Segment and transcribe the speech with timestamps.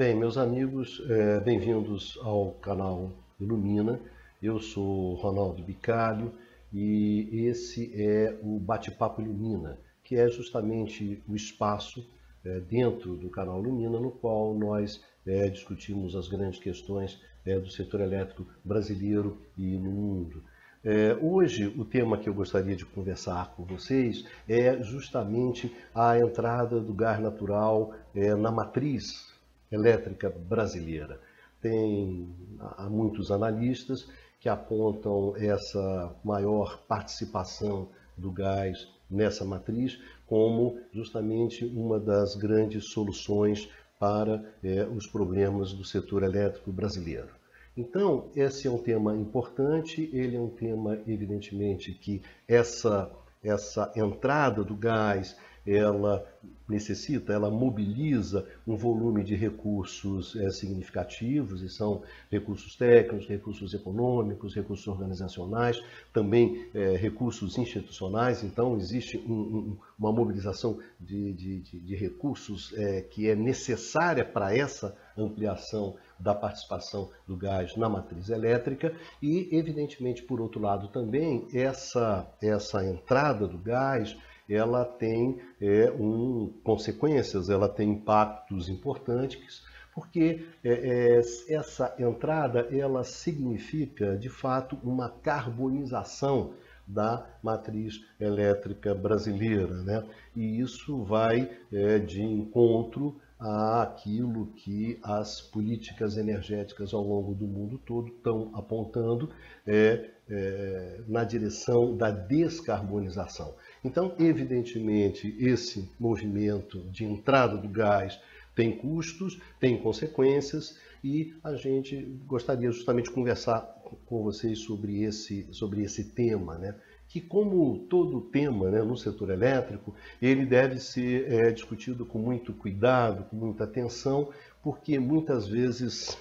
[0.00, 4.00] Bem, meus amigos, é, bem-vindos ao canal Ilumina.
[4.42, 6.32] Eu sou Ronaldo Bicalho
[6.72, 12.08] e esse é o Bate-Papo Ilumina, que é justamente o espaço
[12.42, 17.70] é, dentro do canal Ilumina no qual nós é, discutimos as grandes questões é, do
[17.70, 20.42] setor elétrico brasileiro e no mundo.
[20.82, 26.80] É, hoje, o tema que eu gostaria de conversar com vocês é justamente a entrada
[26.80, 29.29] do gás natural é, na matriz
[29.70, 31.20] elétrica brasileira.
[31.60, 34.08] Tem há muitos analistas
[34.40, 43.68] que apontam essa maior participação do gás nessa matriz como justamente uma das grandes soluções
[43.98, 47.28] para é, os problemas do setor elétrico brasileiro.
[47.76, 53.10] Então, esse é um tema importante, ele é um tema, evidentemente, que essa,
[53.42, 55.36] essa entrada do gás,
[55.66, 56.26] ela
[56.68, 64.54] necessita, ela mobiliza um volume de recursos é, significativos, e são recursos técnicos, recursos econômicos,
[64.54, 68.44] recursos organizacionais, também é, recursos institucionais.
[68.44, 74.24] Então, existe um, um, uma mobilização de, de, de, de recursos é, que é necessária
[74.24, 80.88] para essa ampliação da participação do gás na matriz elétrica e, evidentemente, por outro lado,
[80.88, 84.16] também essa, essa entrada do gás
[84.50, 89.62] ela tem é, um, consequências, ela tem impactos importantes,
[89.94, 91.18] porque é, é,
[91.54, 96.54] essa entrada ela significa, de fato, uma carbonização
[96.86, 99.82] da matriz elétrica brasileira.
[99.82, 100.04] Né?
[100.34, 107.78] E isso vai é, de encontro àquilo que as políticas energéticas ao longo do mundo
[107.78, 109.30] todo estão apontando
[109.66, 113.54] é, é, na direção da descarbonização.
[113.84, 118.20] Então, evidentemente, esse movimento de entrada do gás
[118.54, 123.60] tem custos, tem consequências e a gente gostaria justamente de conversar
[124.06, 126.74] com vocês sobre esse, sobre esse tema, né?
[127.10, 129.92] que como todo tema né, no setor elétrico,
[130.22, 134.28] ele deve ser é, discutido com muito cuidado, com muita atenção,
[134.62, 136.16] porque muitas vezes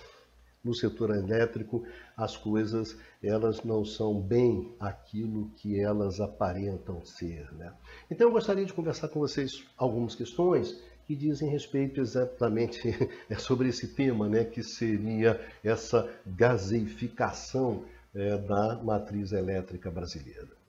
[0.64, 1.86] no setor elétrico
[2.20, 7.52] as coisas elas não são bem aquilo que elas aparentam ser.
[7.54, 7.74] Né?
[8.12, 12.82] Então eu gostaria de conversar com vocês algumas questões que dizem respeito exatamente
[13.40, 20.60] sobre esse tema, né, que seria essa gaseificação é, da matriz elétrica brasileira.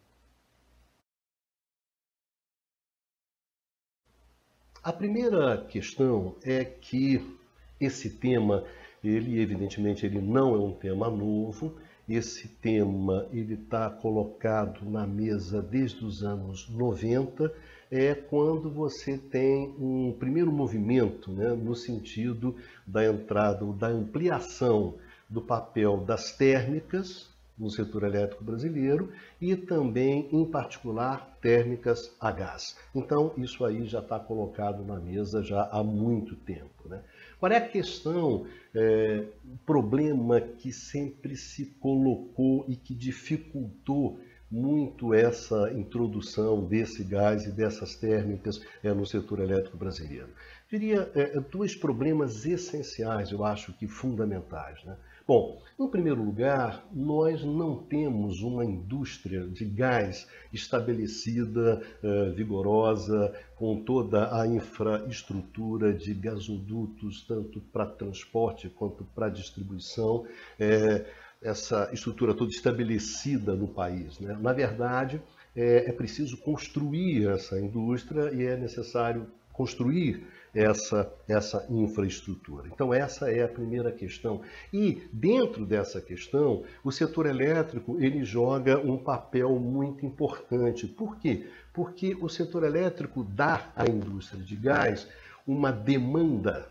[4.82, 7.38] A primeira questão é que
[7.78, 8.65] esse tema
[9.03, 11.75] ele, evidentemente, ele não é um tema novo.
[12.09, 17.53] Esse tema ele está colocado na mesa desde os anos 90,
[17.91, 22.56] é quando você tem um primeiro movimento né, no sentido
[22.87, 24.94] da entrada, da ampliação
[25.28, 27.31] do papel das térmicas
[27.61, 32.77] no setor elétrico brasileiro e também, em particular, térmicas a gás.
[32.94, 36.88] Então, isso aí já está colocado na mesa já há muito tempo.
[36.88, 37.03] Né?
[37.41, 39.25] Qual é a questão, é,
[39.65, 44.21] problema que sempre se colocou e que dificultou
[44.51, 50.29] muito essa introdução desse gás e dessas térmicas é, no setor elétrico brasileiro?
[50.71, 54.84] Diria é, dois problemas essenciais, eu acho que fundamentais.
[54.84, 54.95] Né?
[55.31, 63.81] Bom, em primeiro lugar, nós não temos uma indústria de gás estabelecida, eh, vigorosa, com
[63.85, 70.27] toda a infraestrutura de gasodutos, tanto para transporte quanto para distribuição,
[70.59, 71.07] eh,
[71.41, 74.19] essa estrutura toda estabelecida no país.
[74.19, 74.37] Né?
[74.41, 75.23] Na verdade,
[75.55, 79.29] é, é preciso construir essa indústria e é necessário
[79.60, 82.66] construir essa, essa infraestrutura.
[82.66, 84.41] Então, essa é a primeira questão.
[84.72, 90.87] E, dentro dessa questão, o setor elétrico ele joga um papel muito importante.
[90.87, 91.47] Por quê?
[91.75, 95.06] Porque o setor elétrico dá à indústria de gás
[95.47, 96.66] uma demanda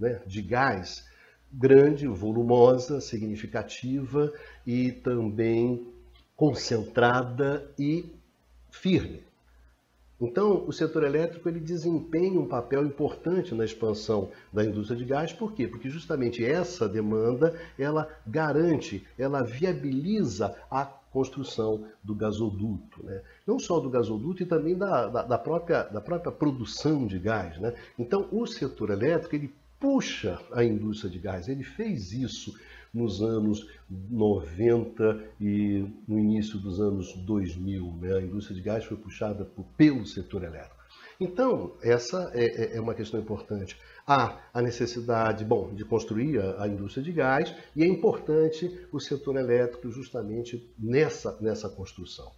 [0.00, 1.08] né, de gás
[1.52, 4.32] grande, volumosa, significativa
[4.66, 5.86] e também
[6.34, 8.12] concentrada e
[8.68, 9.22] firme.
[10.22, 15.32] Então, o setor elétrico ele desempenha um papel importante na expansão da indústria de gás.
[15.32, 15.66] Por quê?
[15.66, 23.20] Porque justamente essa demanda ela garante, ela viabiliza a construção do gasoduto, né?
[23.44, 27.58] não só do gasoduto e também da, da, da, própria, da própria produção de gás.
[27.58, 27.74] Né?
[27.98, 32.54] Então, o setor elétrico ele puxa a indústria de gás, ele fez isso
[32.92, 37.96] nos anos 90 e no início dos anos 2000.
[38.00, 38.16] Né?
[38.16, 40.82] A indústria de gás foi puxada pelo setor elétrico.
[41.18, 43.78] Então, essa é, é, é uma questão importante.
[44.06, 48.98] Há a necessidade, bom, de construir a, a, indústria de gás e é importante o
[48.98, 52.32] setor elétrico justamente nessa, nessa construção.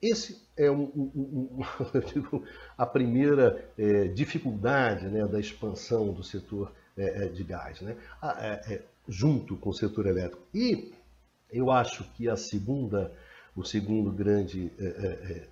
[0.00, 2.42] Esse é um, um, um,
[2.76, 8.82] a primeira é, dificuldade né, da expansão do setor é, de gás, né, é, é,
[9.08, 10.42] junto com o setor elétrico.
[10.54, 10.92] E
[11.50, 13.12] eu acho que a segunda,
[13.54, 15.48] o segundo grande é,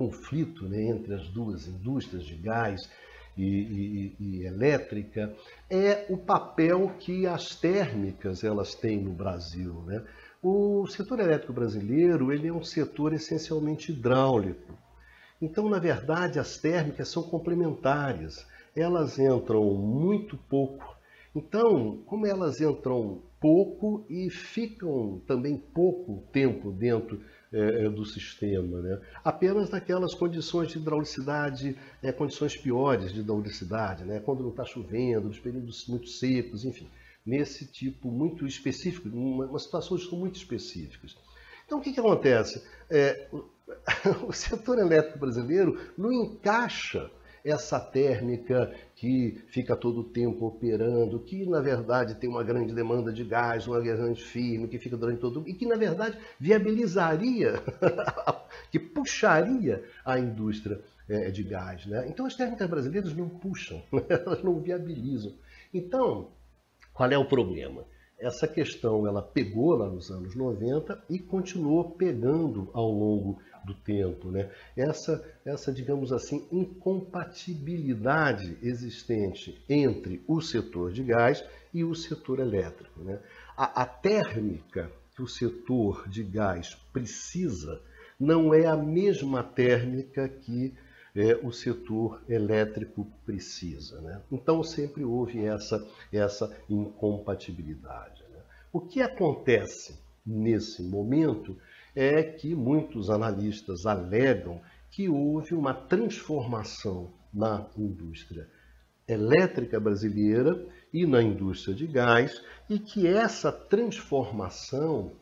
[0.00, 2.88] conflito né, entre as duas indústrias de gás
[3.36, 5.34] e, e, e, elétrica
[5.68, 9.74] é o papel que as térmicas elas têm no Brasil.
[9.86, 10.02] Né?
[10.42, 14.72] O setor elétrico brasileiro ele é um setor essencialmente hidráulico.
[15.40, 18.46] Então, na verdade, as térmicas são complementares.
[18.74, 20.96] Elas entram muito pouco.
[21.34, 27.20] Então, como elas entram pouco e ficam também pouco tempo dentro
[27.52, 28.80] é, do sistema.
[28.80, 29.00] Né?
[29.24, 34.20] Apenas naquelas condições de hidraulicidade, é, condições piores de hidraulicidade, né?
[34.20, 36.86] quando não está chovendo, nos períodos muito secos, enfim,
[37.24, 41.16] nesse tipo muito específico, uma, uma situações muito específicas.
[41.66, 42.62] Então, o que, que acontece?
[42.88, 43.28] É,
[44.26, 47.10] o setor elétrico brasileiro não encaixa
[47.44, 53.12] essa térmica que fica todo o tempo operando, que na verdade tem uma grande demanda
[53.12, 57.54] de gás, uma grande firme, que fica durante todo e que na verdade viabilizaria,
[58.70, 61.86] que puxaria a indústria é, de gás.
[61.86, 62.06] Né?
[62.08, 65.32] Então as térmicas brasileiras não puxam, elas não viabilizam.
[65.72, 66.28] Então,
[66.92, 67.84] qual é o problema?
[68.18, 74.30] Essa questão ela pegou lá nos anos 90 e continuou pegando ao longo do tempo.
[74.30, 74.50] Né?
[74.76, 83.02] Essa, essa, digamos assim, incompatibilidade existente entre o setor de gás e o setor elétrico.
[83.02, 83.20] Né?
[83.56, 87.80] A, a térmica que o setor de gás precisa
[88.18, 90.74] não é a mesma térmica que
[91.14, 94.00] é, o setor elétrico precisa.
[94.00, 94.20] Né?
[94.30, 98.22] Então sempre houve essa, essa incompatibilidade.
[98.30, 98.38] Né?
[98.72, 101.56] O que acontece nesse momento
[101.94, 104.60] é que muitos analistas alegam
[104.90, 108.48] que houve uma transformação na indústria
[109.06, 115.12] elétrica brasileira e na indústria de gás e que essa transformação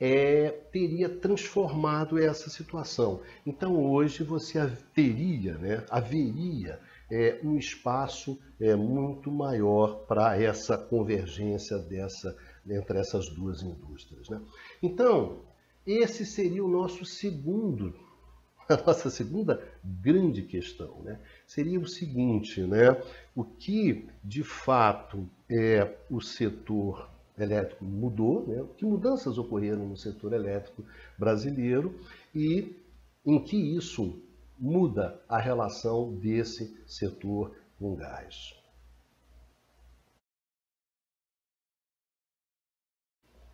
[0.00, 3.20] é, teria transformado essa situação.
[3.44, 6.80] Então hoje você teria, né, haveria
[7.10, 12.36] é, um espaço é, muito maior para essa convergência dessa,
[12.66, 14.28] entre essas duas indústrias.
[14.28, 14.40] Né?
[14.82, 15.42] Então,
[15.88, 17.94] esse seria o nosso segundo,
[18.68, 21.00] a nossa segunda grande questão.
[21.02, 21.18] Né?
[21.46, 23.02] Seria o seguinte, né?
[23.34, 27.08] o que de fato é o setor
[27.38, 28.66] elétrico mudou, né?
[28.76, 30.84] que mudanças ocorreram no setor elétrico
[31.16, 31.98] brasileiro
[32.34, 32.76] e
[33.24, 34.20] em que isso
[34.58, 38.54] muda a relação desse setor com gás.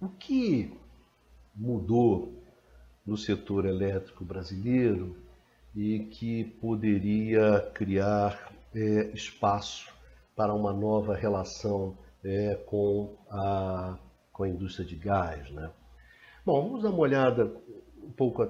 [0.01, 0.77] O que
[1.55, 2.43] mudou
[3.07, 5.17] no setor elétrico brasileiro
[5.75, 9.93] e que poderia criar é, espaço
[10.35, 13.99] para uma nova relação é, com, a,
[14.33, 15.51] com a indústria de gás.
[15.51, 15.71] Né?
[16.45, 17.55] Bom, vamos dar uma olhada
[18.03, 18.49] um pouco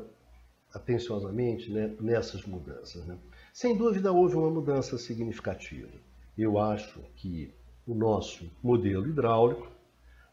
[0.72, 3.04] atenciosamente né, nessas mudanças.
[3.06, 3.18] Né?
[3.52, 5.92] Sem dúvida, houve uma mudança significativa.
[6.36, 7.52] Eu acho que
[7.86, 9.68] o nosso modelo hidráulico,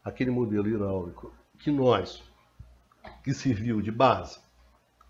[0.04, 2.22] aquele modelo hidráulico que nós
[3.22, 4.38] que serviu de base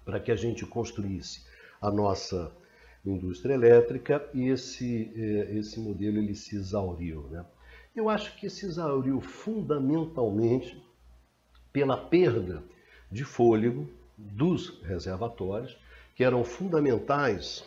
[0.04, 1.44] para que a gente construísse
[1.80, 2.52] a nossa
[3.04, 7.22] indústria elétrica, e esse, eh, esse modelo ele se exauriu.
[7.30, 7.44] Né?
[7.94, 10.80] Eu acho que se exauriu fundamentalmente
[11.72, 12.62] pela perda
[13.10, 15.76] de fôlego dos reservatórios,
[16.14, 17.64] que eram fundamentais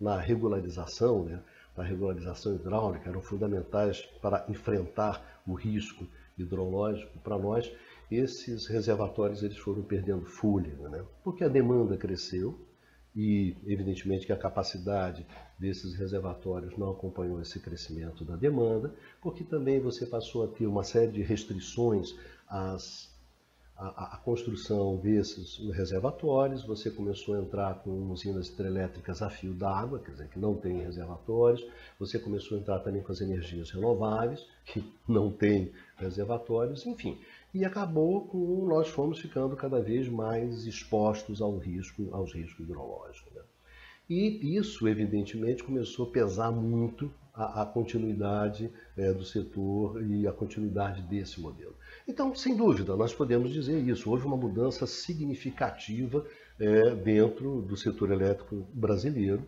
[0.00, 1.42] na regularização, né?
[1.76, 6.06] na regularização hidráulica, eram fundamentais para enfrentar o risco
[6.38, 7.70] hidrológico para nós,
[8.10, 11.04] esses reservatórios eles foram perdendo fôlego, né?
[11.22, 12.58] porque a demanda cresceu
[13.14, 15.26] e, evidentemente, que a capacidade
[15.58, 20.84] desses reservatórios não acompanhou esse crescimento da demanda, porque também você passou a ter uma
[20.84, 22.14] série de restrições
[22.48, 23.10] às
[23.80, 29.98] a, a, construção desses reservatórios, você começou a entrar com usinas hidrelétricas a fio d'água,
[29.98, 31.66] quer dizer, que não tem reservatórios,
[31.98, 37.18] você começou a entrar também com as energias renováveis, que não tem reservatórios, enfim.
[37.52, 43.32] E acabou com nós fomos ficando cada vez mais expostos ao risco, aos riscos hidrológicos.
[43.34, 43.42] Né?
[44.08, 50.32] E isso, evidentemente, começou a pesar muito a, a continuidade é, do setor e a
[50.32, 51.74] continuidade desse modelo.
[52.06, 54.10] Então, sem dúvida, nós podemos dizer isso.
[54.10, 56.26] Houve uma mudança significativa
[56.58, 59.44] é, dentro do setor elétrico brasileiro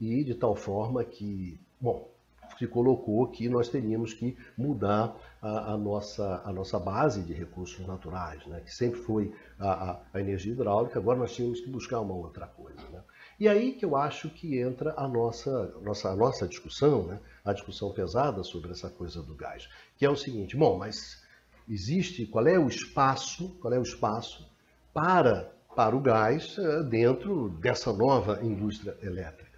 [0.00, 2.13] e de tal forma que, bom,
[2.58, 7.86] se colocou que nós teríamos que mudar a, a, nossa, a nossa base de recursos
[7.86, 8.60] naturais, né?
[8.60, 12.46] que sempre foi a, a, a, energia hidráulica, agora nós tínhamos que buscar uma outra
[12.46, 12.80] coisa.
[12.90, 13.00] Né?
[13.38, 17.20] E aí que eu acho que entra a nossa, nossa, a nossa discussão, né?
[17.44, 21.22] a discussão pesada sobre essa coisa do gás, que é o seguinte, bom, mas
[21.68, 24.48] existe, qual é o espaço, qual é o espaço
[24.92, 29.53] para, para o gás eh, dentro dessa nova indústria elétrica?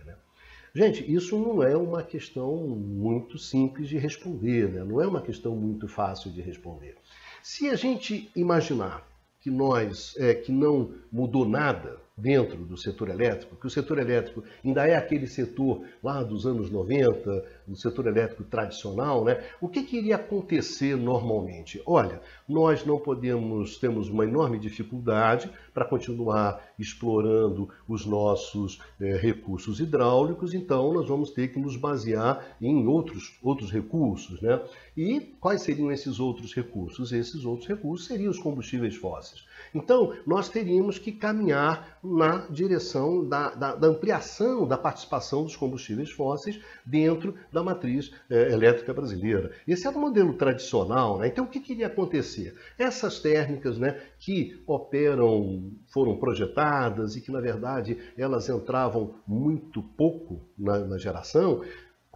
[0.76, 4.84] Gente, isso não é uma questão muito simples de responder, né?
[4.84, 6.98] não é uma questão muito fácil de responder.
[7.42, 9.02] Se a gente imaginar
[9.40, 14.42] que nós, é, que não mudou nada dentro do setor elétrico, que o setor elétrico
[14.64, 19.44] ainda é aquele setor lá dos anos 90, do setor elétrico tradicional, né?
[19.60, 21.82] O que, que iria acontecer normalmente?
[21.84, 29.78] Olha, nós não podemos, temos uma enorme dificuldade para continuar explorando os nossos é, recursos
[29.78, 34.58] hidráulicos, então nós vamos ter que nos basear em outros, outros recursos, né?
[34.96, 37.12] E quais seriam esses outros recursos?
[37.12, 39.44] Esses outros recursos seriam os combustíveis fósseis.
[39.74, 46.10] Então, nós teríamos que caminhar na direção da, da, da ampliação da participação dos combustíveis
[46.10, 49.50] fósseis dentro da matriz é, elétrica brasileira.
[49.66, 51.18] Esse é o modelo tradicional.
[51.18, 51.28] Né?
[51.28, 52.54] Então, o que queria acontecer?
[52.78, 60.40] Essas térmicas né, que operam, foram projetadas e que, na verdade, elas entravam muito pouco
[60.58, 61.62] na, na geração,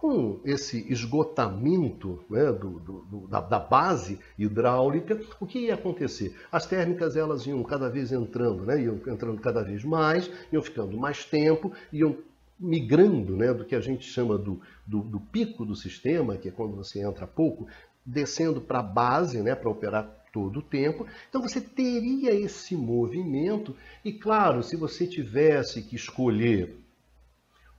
[0.01, 6.35] com esse esgotamento né, do, do, da, da, base hidráulica, o que ia acontecer?
[6.51, 10.97] As térmicas elas iam cada vez entrando, né, iam entrando cada vez mais, iam ficando
[10.97, 12.17] mais tempo, iam
[12.59, 16.51] migrando né, do que a gente chama do, do, do pico do sistema, que é
[16.51, 17.67] quando você entra pouco,
[18.03, 21.05] descendo para a base, né, para operar todo o tempo.
[21.29, 26.80] Então você teria esse movimento, e claro, se você tivesse que escolher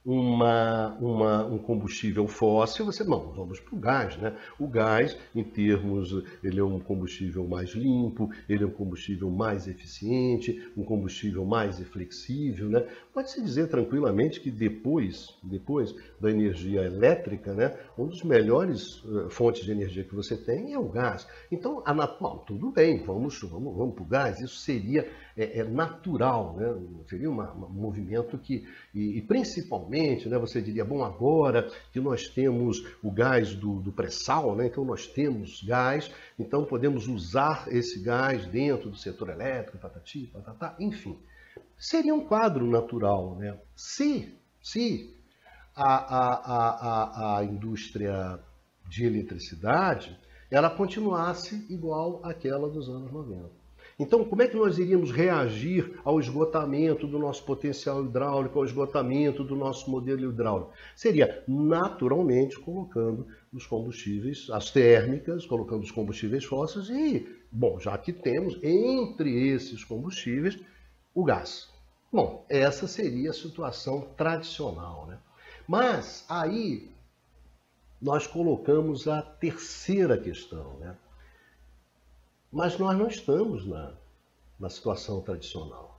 [0.05, 4.37] uma, uma, um combustível fóssil, você, não, vamos para o gás, né?
[4.59, 9.69] O gás, em termos, ele é um combustível mais limpo, ele é um combustível mais
[9.69, 12.85] eficiente, um combustível mais flexível, né?
[13.15, 19.65] Pode-se dizer tranquilamente que depois, depois da energia elétrica, né, uma das melhores uh, fontes
[19.65, 21.27] de energia que você tem é o gás.
[21.51, 25.65] Então, a, bom, tudo bem, vamos, vamos, vamos para o gás, isso seria é, é
[25.65, 26.75] natural, né?
[27.07, 29.92] seria uma, um movimento que, e, e principalmente,
[30.29, 34.85] né, você diria, bom, agora que nós temos o gás do, do pré-sal, né, então
[34.85, 41.19] nós temos gás, então podemos usar esse gás dentro do setor elétrico, patati, patatá, enfim.
[41.79, 43.59] Seria um quadro natural, né?
[43.75, 44.33] Se,
[44.63, 45.15] se
[45.75, 48.39] a, a, a, a indústria
[48.89, 50.17] de eletricidade
[50.51, 53.62] ela continuasse igual àquela dos anos 90.
[54.03, 59.45] Então, como é que nós iríamos reagir ao esgotamento do nosso potencial hidráulico, ao esgotamento
[59.45, 60.73] do nosso modelo hidráulico?
[60.97, 68.13] Seria naturalmente colocando os combustíveis, as térmicas, colocando os combustíveis fósseis e, bom, já que
[68.13, 70.59] temos entre esses combustíveis
[71.15, 71.71] o gás.
[72.13, 75.19] Bom, essa seria a situação tradicional, né?
[75.69, 76.91] Mas aí
[78.01, 80.97] nós colocamos a terceira questão, né?
[82.53, 83.95] Mas nós não estamos na,
[84.61, 85.99] na situação tradicional.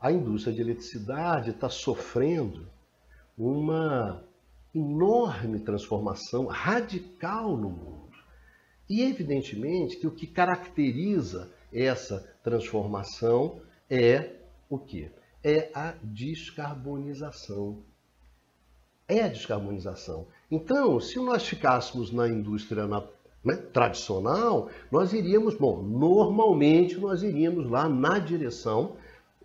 [0.00, 2.68] A indústria de eletricidade está sofrendo
[3.36, 4.22] uma
[4.72, 8.16] enorme transformação radical no mundo.
[8.88, 14.36] E evidentemente que o que caracteriza essa transformação é
[14.70, 15.10] o quê?
[15.42, 17.82] É a descarbonização.
[19.08, 20.26] É a descarbonização.
[20.50, 22.86] Então, se nós ficássemos na indústria
[23.44, 28.96] né, tradicional, nós iríamos, bom, normalmente nós iríamos lá na direção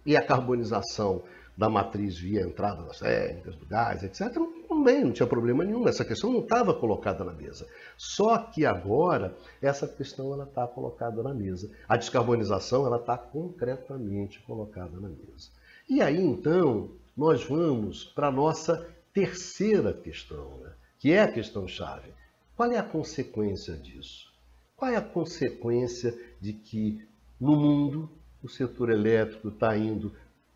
[0.06, 1.24] e a carbonização
[1.56, 4.36] da matriz via entrada das térmicas, do gás, etc.,
[4.68, 5.88] também não tinha problema nenhum.
[5.88, 7.68] Essa questão não estava colocada na mesa.
[7.96, 11.70] Só que agora essa questão ela está colocada na mesa.
[11.88, 15.52] A descarbonização ela está concretamente colocada na mesa.
[15.88, 20.72] E aí então nós vamos para a nossa terceira questão, né?
[20.98, 22.12] que é a questão chave.
[22.56, 24.32] Qual é a consequência disso?
[24.76, 27.08] Qual é a consequência de que
[27.40, 28.10] no mundo
[28.44, 30.16] o setor elétrico está indo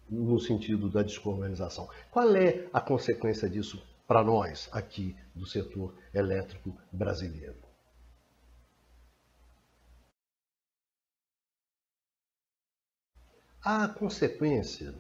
[0.10, 1.90] no sentido da descolonização?
[2.12, 7.58] Qual é a consequência disso para nós aqui do setor elétrico brasileiro?
[13.64, 14.94] A consequência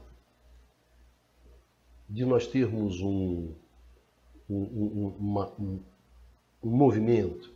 [2.09, 3.53] de nós termos um,
[4.49, 5.83] um, um, uma, um
[6.63, 7.51] um movimento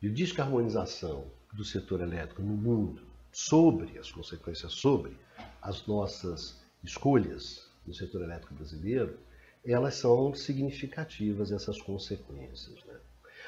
[0.00, 5.16] de descarbonização do setor elétrico no mundo, sobre as consequências sobre
[5.60, 9.18] as nossas escolhas no setor elétrico brasileiro,
[9.64, 12.84] elas são significativas, essas consequências.
[12.84, 12.94] Né?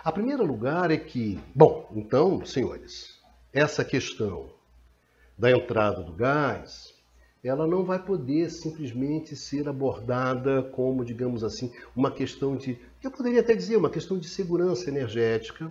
[0.02, 3.18] A primeiro lugar é que, bom, então, senhores,
[3.52, 4.50] essa questão
[5.36, 6.93] da entrada do gás,
[7.44, 13.40] ela não vai poder simplesmente ser abordada como, digamos assim, uma questão de, eu poderia
[13.40, 15.70] até dizer, uma questão de segurança energética,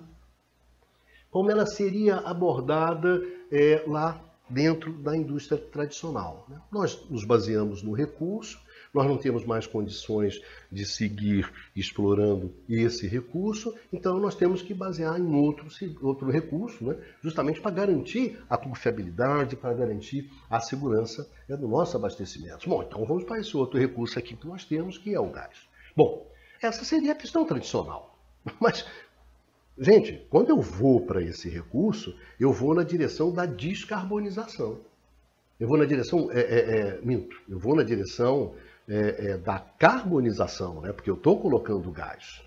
[1.31, 6.45] como ela seria abordada é, lá dentro da indústria tradicional.
[6.47, 6.61] Né?
[6.71, 8.61] Nós nos baseamos no recurso,
[8.93, 10.39] nós não temos mais condições
[10.71, 15.67] de seguir explorando esse recurso, então nós temos que basear em outro,
[16.01, 16.97] outro recurso, né?
[17.21, 22.69] justamente para garantir a confiabilidade, para garantir a segurança né, do nosso abastecimento.
[22.69, 25.67] Bom, então vamos para esse outro recurso aqui que nós temos, que é o gás.
[25.95, 26.31] Bom,
[26.61, 28.17] essa seria a questão tradicional.
[28.59, 28.85] Mas
[29.77, 34.79] Gente, quando eu vou para esse recurso, eu vou na direção da descarbonização.
[35.59, 38.53] Eu vou na direção, é, é, é, minto, eu vou na direção
[38.87, 40.91] é, é, da carbonização, né?
[40.91, 42.43] porque eu estou colocando gás.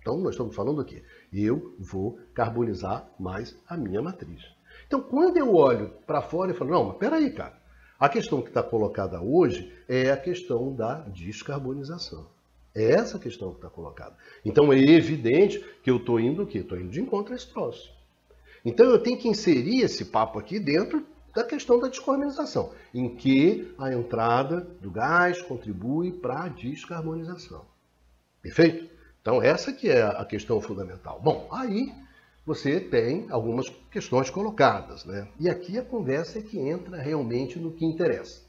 [0.00, 4.42] Então, nós estamos falando aqui, eu vou carbonizar mais a minha matriz.
[4.86, 7.60] Então, quando eu olho para fora e falo, não, mas peraí, cara,
[7.98, 12.26] a questão que está colocada hoje é a questão da descarbonização.
[12.74, 14.16] É essa a questão que está colocada.
[14.44, 16.58] Então é evidente que eu estou indo o quê?
[16.58, 17.92] Estou indo de encontro a esse troço.
[18.64, 23.74] Então eu tenho que inserir esse papo aqui dentro da questão da descarbonização, em que
[23.78, 27.64] a entrada do gás contribui para a descarbonização.
[28.42, 28.90] Perfeito?
[29.20, 31.20] Então essa que é a questão fundamental.
[31.22, 31.92] Bom, aí
[32.44, 35.28] você tem algumas questões colocadas, né?
[35.38, 38.42] E aqui a conversa é que entra realmente no que interessa.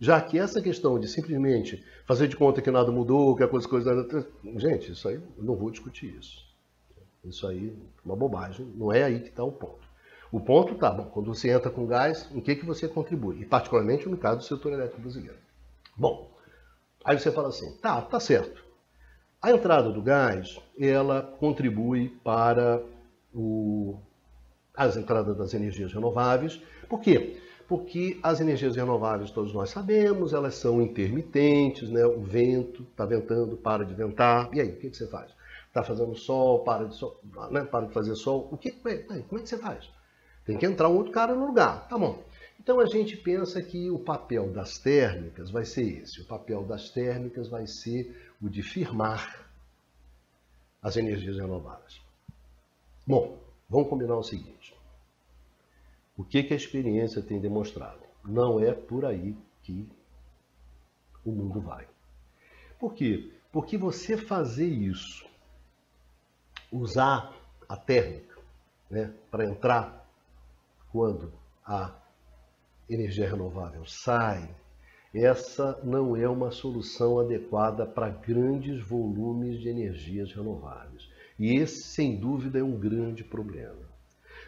[0.00, 4.26] Já que essa questão de simplesmente fazer de conta que nada mudou, que a coisa.
[4.56, 6.44] Gente, isso aí, eu não vou discutir isso.
[7.24, 9.91] Isso aí é uma bobagem, não é aí que está o ponto.
[10.32, 13.42] O ponto está, quando você entra com gás, em que, que você contribui?
[13.42, 15.36] E particularmente no caso do setor elétrico brasileiro.
[15.96, 16.30] Bom,
[17.04, 18.64] aí você fala assim, tá, tá certo.
[19.42, 22.82] A entrada do gás, ela contribui para
[23.34, 23.98] o,
[24.74, 26.62] as entradas das energias renováveis.
[26.88, 27.38] Por quê?
[27.72, 32.04] porque as energias renováveis, todos nós sabemos, elas são intermitentes, né?
[32.04, 35.32] o vento está ventando, para de ventar, e aí, o que, que você faz?
[35.68, 37.18] Está fazendo sol, para de, sol,
[37.50, 37.64] né?
[37.64, 39.88] para de fazer sol, o que, como é que você faz?
[40.44, 42.22] Tem que entrar um outro cara no lugar, tá bom.
[42.58, 46.90] Então a gente pensa que o papel das térmicas vai ser esse, o papel das
[46.90, 49.48] térmicas vai ser o de firmar
[50.80, 52.00] as energias renováveis.
[53.06, 54.76] Bom, vamos combinar o seguinte.
[56.16, 58.00] O que, que a experiência tem demonstrado?
[58.24, 59.88] Não é por aí que
[61.24, 61.86] o mundo vai.
[62.78, 63.32] Por quê?
[63.50, 65.26] Porque você fazer isso,
[66.70, 67.32] usar
[67.68, 68.38] a térmica
[68.90, 70.01] né, para entrar
[70.92, 71.32] quando
[71.64, 71.94] a
[72.88, 74.54] energia renovável sai,
[75.14, 81.08] essa não é uma solução adequada para grandes volumes de energias renováveis.
[81.38, 83.90] E esse, sem dúvida, é um grande problema.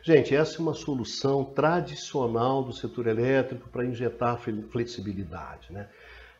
[0.03, 4.39] Gente, essa é uma solução tradicional do setor elétrico para injetar
[4.71, 5.73] flexibilidade.
[5.73, 5.89] Né?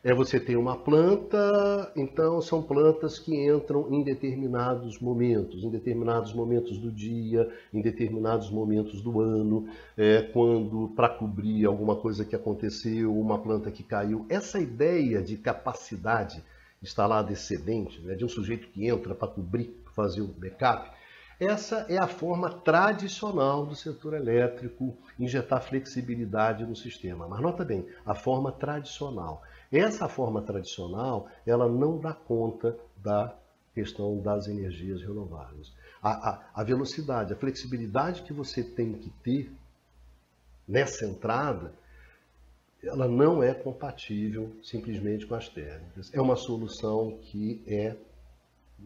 [0.05, 6.31] É você tem uma planta, então são plantas que entram em determinados momentos, em determinados
[6.31, 12.35] momentos do dia, em determinados momentos do ano, é, quando para cobrir alguma coisa que
[12.35, 14.27] aconteceu, uma planta que caiu.
[14.29, 16.43] Essa ideia de capacidade
[16.83, 20.91] instalada excedente, né, de um sujeito que entra para cobrir, fazer o backup,
[21.39, 27.27] essa é a forma tradicional do setor elétrico injetar flexibilidade no sistema.
[27.27, 29.41] Mas nota bem, a forma tradicional.
[29.71, 33.35] Essa forma tradicional, ela não dá conta da
[33.73, 35.73] questão das energias renováveis.
[36.01, 39.51] A, a, a velocidade, a flexibilidade que você tem que ter
[40.67, 41.73] nessa entrada,
[42.81, 46.13] ela não é compatível simplesmente com as térmicas.
[46.13, 47.95] É uma solução que é,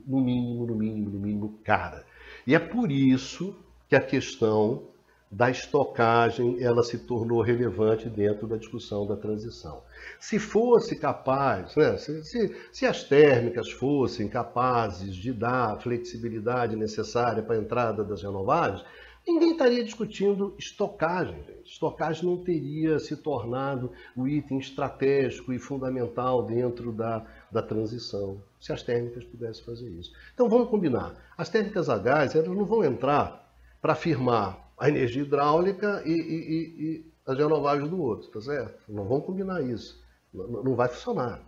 [0.07, 2.05] no mínimo, no mínimo, no mínimo, cara.
[2.47, 3.55] E é por isso
[3.87, 4.83] que a questão
[5.31, 9.83] da estocagem ela se tornou relevante dentro da discussão da transição.
[10.19, 16.75] Se fosse capaz, né, se, se, se, as térmicas fossem capazes de dar a flexibilidade
[16.75, 18.83] necessária para a entrada das renováveis,
[19.27, 21.35] ninguém estaria discutindo estocagem.
[21.35, 21.73] Gente.
[21.73, 28.73] Estocagem não teria se tornado o item estratégico e fundamental dentro da, da transição, se
[28.73, 30.11] as térmicas pudessem fazer isso.
[30.33, 31.13] Então vamos combinar.
[31.37, 33.47] As térmicas a gás elas não vão entrar
[33.79, 38.91] para firmar a energia hidráulica e, e, e, e, as renováveis do outro, tá certo?
[38.91, 40.01] Não vão combinar isso.
[40.33, 41.41] Não, não vai funcionar.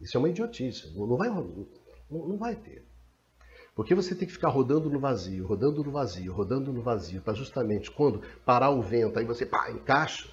[0.00, 0.96] Isso é uma idiotice.
[0.96, 1.66] Não, não vai, não,
[2.10, 2.84] não vai ter.
[3.74, 7.34] Porque você tem que ficar rodando no vazio, rodando no vazio, rodando no vazio, para
[7.34, 10.28] justamente quando parar o vento, aí você pá, encaixa,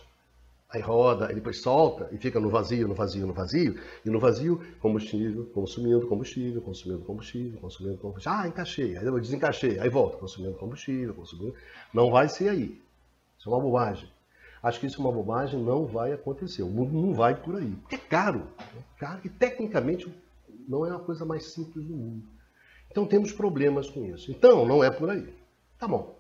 [0.75, 4.19] aí roda, aí depois solta e fica no vazio, no vazio, no vazio, e no
[4.19, 8.39] vazio, combustível, consumindo combustível, consumindo combustível, consumindo combustível.
[8.39, 11.55] Ah, encaixei, aí eu desencaixei, aí volta, consumindo combustível, consumindo.
[11.93, 12.81] Não vai ser aí.
[13.38, 14.09] Isso é uma bobagem.
[14.61, 16.63] Acho que isso é uma bobagem, não vai acontecer.
[16.63, 17.71] O mundo não vai por aí.
[17.81, 18.47] Porque é caro.
[18.59, 20.11] É caro e tecnicamente
[20.67, 22.23] não é a coisa mais simples do mundo.
[22.89, 24.31] Então temos problemas com isso.
[24.31, 25.31] Então, não é por aí.
[25.77, 26.17] Tá bom.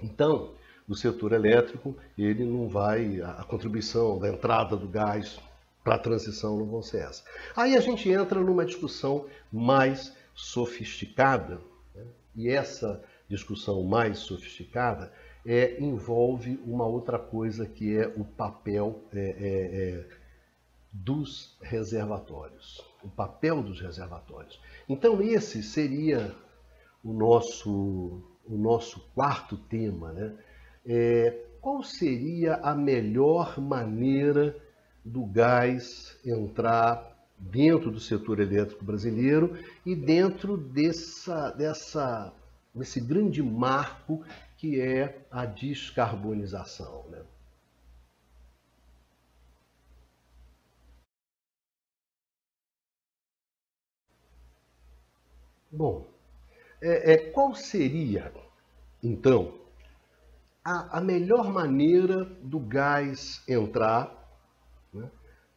[0.00, 0.54] Então,
[0.90, 5.38] o setor elétrico, ele não vai, a contribuição da entrada do gás
[5.84, 7.22] para a transição não vão ser essa.
[7.54, 11.60] Aí a gente entra numa discussão mais sofisticada,
[11.94, 12.04] né?
[12.34, 15.12] e essa discussão mais sofisticada
[15.46, 20.06] é, envolve uma outra coisa que é o papel é, é, é
[20.92, 22.84] dos reservatórios.
[23.04, 24.60] O papel dos reservatórios.
[24.88, 26.34] Então esse seria
[27.04, 30.12] o nosso, o nosso quarto tema.
[30.12, 30.34] Né?
[30.86, 34.56] É, qual seria a melhor maneira
[35.04, 42.32] do gás entrar dentro do setor elétrico brasileiro e dentro dessa, dessa,
[42.74, 44.22] desse grande marco
[44.58, 47.04] que é a descarbonização.
[47.08, 47.22] Né?
[55.72, 56.06] Bom,
[56.82, 58.32] é, é, qual seria,
[59.02, 59.59] então,
[60.70, 64.16] a, a, melhor maneira do gás entrar,
[64.94, 65.10] né,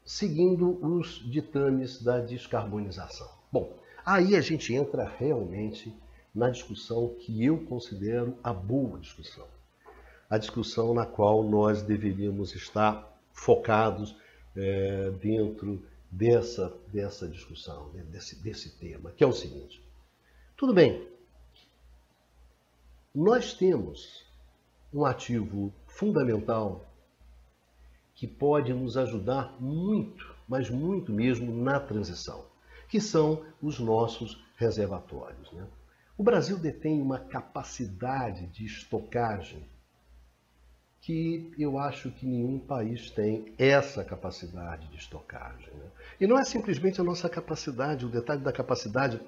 [0.04, 3.30] seguindo os ditames da descarbonização?
[3.52, 5.96] Bom, aí a gente entra realmente
[6.34, 9.46] na discussão que eu considero a boa discussão.
[10.28, 14.16] A discussão na qual nós deveríamos estar focados
[14.56, 19.80] é, dentro dessa, dessa discussão, né, desse, desse tema, que é o seguinte.
[20.58, 21.08] Tudo bem,
[23.14, 24.23] nós temos
[24.94, 26.86] um ativo fundamental
[28.14, 32.46] que pode nos ajudar muito, mas muito mesmo na transição,
[32.88, 35.52] que são os nossos reservatórios.
[35.52, 35.66] Né?
[36.18, 39.66] O Brasil detém uma capacidade de estocagem
[41.02, 45.74] que eu acho que nenhum país tem essa capacidade de estocagem.
[45.74, 45.86] Né?
[46.22, 49.20] E não é simplesmente a nossa capacidade, o detalhe da capacidade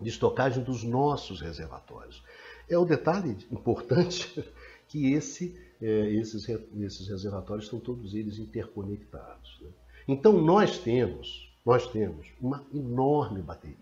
[0.00, 2.22] de estocagem dos nossos reservatórios.
[2.68, 4.44] É o detalhe importante
[4.88, 9.58] que esse, é, esses, esses reservatórios estão todos eles interconectados.
[9.60, 9.68] Né?
[10.08, 13.76] Então nós temos, nós temos uma enorme bateria.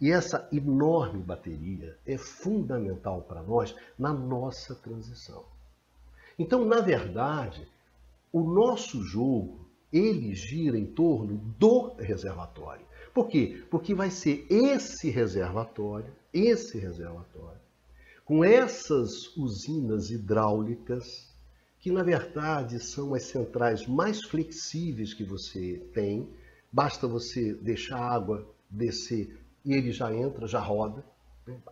[0.00, 5.44] E essa enorme bateria é fundamental para nós na nossa transição.
[6.38, 7.68] Então, na verdade,
[8.32, 9.60] o nosso jogo
[9.92, 12.86] ele gira em torno do reservatório.
[13.12, 13.62] Por quê?
[13.70, 17.60] Porque vai ser esse reservatório, esse reservatório,
[18.30, 21.34] com essas usinas hidráulicas,
[21.80, 26.32] que na verdade são as centrais mais flexíveis que você tem,
[26.70, 31.04] basta você deixar a água descer e ele já entra, já roda.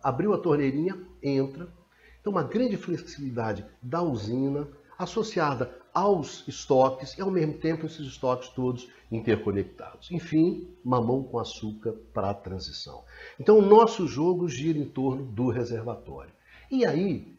[0.03, 1.73] Abriu a torneirinha, entra.
[2.19, 4.67] Então, uma grande flexibilidade da usina
[4.97, 10.11] associada aos estoques e, ao mesmo tempo, esses estoques todos interconectados.
[10.11, 13.05] Enfim, mamão com açúcar para a transição.
[13.39, 16.37] Então, o nosso jogo gira em torno do reservatório.
[16.69, 17.37] E aí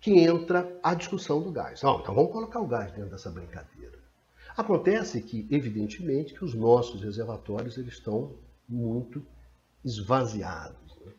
[0.00, 1.78] que entra a discussão do gás.
[1.78, 3.98] Então, vamos colocar o gás dentro dessa brincadeira.
[4.56, 8.34] Acontece que, evidentemente, que os nossos reservatórios eles estão
[8.68, 9.24] muito
[9.84, 10.96] esvaziados.
[11.04, 11.12] Né?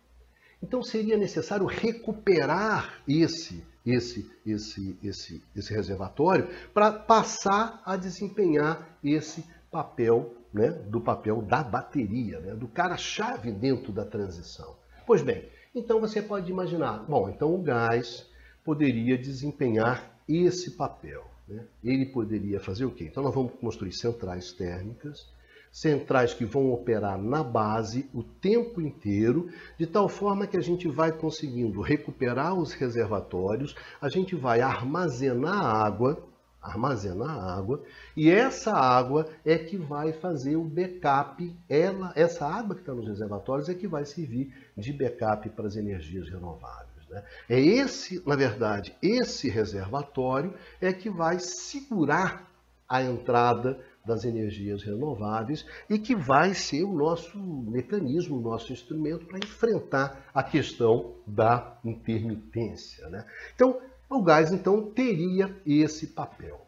[0.62, 9.46] Então seria necessário recuperar esse, esse, esse, esse, esse reservatório para passar a desempenhar esse
[9.72, 14.76] papel, né, do papel da bateria, né, do cara-chave dentro da transição.
[15.06, 18.30] Pois bem, então você pode imaginar, bom, então o gás
[18.64, 21.26] poderia desempenhar esse papel.
[21.48, 21.66] Né?
[21.84, 23.06] Ele poderia fazer o quê?
[23.06, 25.28] Então nós vamos construir centrais térmicas,
[25.72, 30.88] centrais que vão operar na base o tempo inteiro, de tal forma que a gente
[30.88, 36.24] vai conseguindo recuperar os reservatórios, a gente vai armazenar água,
[36.64, 37.84] armazenar água,
[38.16, 43.08] e essa água é que vai fazer o backup, ela, essa água que está nos
[43.08, 47.08] reservatórios é que vai servir de backup para as energias renováveis.
[47.10, 47.24] Né?
[47.50, 52.50] É esse, na verdade, esse reservatório é que vai segurar
[52.88, 59.26] a entrada das energias renováveis e que vai ser o nosso mecanismo, o nosso instrumento
[59.26, 63.08] para enfrentar a questão da intermitência.
[63.10, 63.26] Né?
[63.56, 63.80] Então,
[64.16, 66.66] o gás então teria esse papel.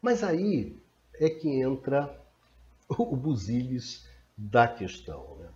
[0.00, 0.80] Mas aí
[1.14, 2.14] é que entra
[2.88, 5.36] o buziles da questão.
[5.38, 5.48] Né?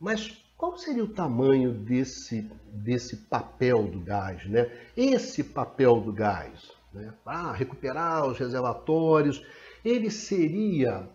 [0.00, 4.44] Mas qual seria o tamanho desse, desse papel do gás?
[4.48, 4.70] Né?
[4.96, 9.44] Esse papel do gás, né, para recuperar os reservatórios,
[9.84, 11.08] ele seria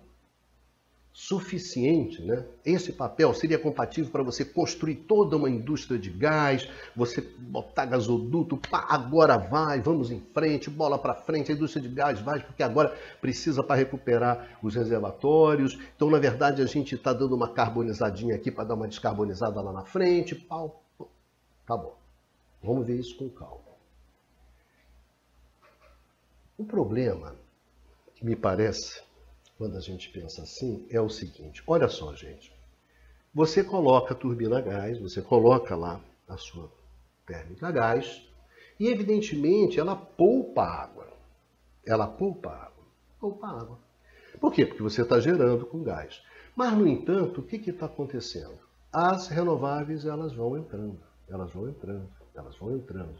[1.18, 2.46] suficiente, né?
[2.64, 8.56] Esse papel seria compatível para você construir toda uma indústria de gás, você botar gasoduto,
[8.56, 12.62] pá, agora vai, vamos em frente, bola para frente, a indústria de gás vai, porque
[12.62, 15.80] agora precisa para recuperar os reservatórios.
[15.96, 19.74] Então, na verdade, a gente está dando uma carbonizadinha aqui para dar uma descarbonizada lá
[19.74, 20.84] na frente, pau,
[21.66, 21.98] tá bom.
[22.62, 23.58] Vamos ver isso com calma.
[26.60, 27.36] O problema,
[28.14, 29.07] que me parece,
[29.58, 32.56] quando a gente pensa assim, é o seguinte: olha só, gente.
[33.34, 36.72] Você coloca a turbina a gás, você coloca lá a sua
[37.26, 38.28] térmica a gás,
[38.80, 41.08] e evidentemente ela poupa água.
[41.86, 42.86] Ela poupa água.
[43.20, 43.80] Poupa água.
[44.40, 44.66] Por quê?
[44.66, 46.22] Porque você está gerando com gás.
[46.56, 48.58] Mas, no entanto, o que está acontecendo?
[48.92, 53.16] As renováveis elas vão entrando, elas vão entrando, elas vão entrando.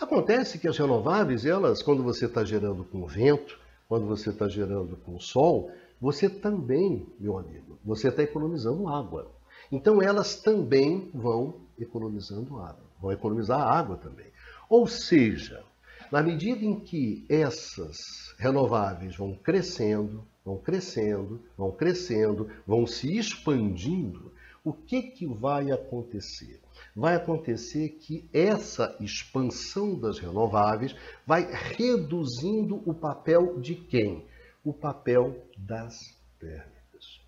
[0.00, 4.96] Acontece que as renováveis, elas, quando você está gerando com vento, quando você está gerando
[4.96, 5.70] com sol,
[6.00, 9.30] você também, meu amigo, você está economizando água.
[9.70, 14.26] Então elas também vão economizando água, vão economizar água também.
[14.68, 15.62] Ou seja,
[16.10, 24.32] na medida em que essas renováveis vão crescendo, vão crescendo, vão crescendo, vão se expandindo,
[24.64, 26.60] o que, que vai acontecer?
[26.96, 34.24] Vai acontecer que essa expansão das renováveis vai reduzindo o papel de quem?
[34.64, 37.20] O papel das térmicas.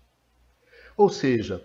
[0.97, 1.63] Ou seja,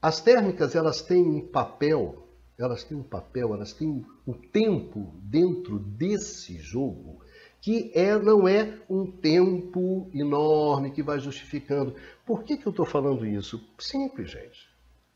[0.00, 5.80] as térmicas elas têm um papel, elas têm um papel, elas têm um tempo dentro
[5.80, 7.20] desse jogo
[7.60, 11.94] que é, não é um tempo enorme que vai justificando.
[12.26, 13.60] Por que, que eu estou falando isso?
[13.78, 14.68] Simples, gente.